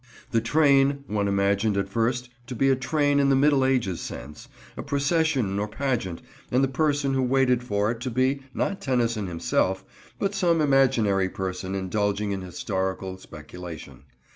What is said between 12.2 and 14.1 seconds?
in historical speculation.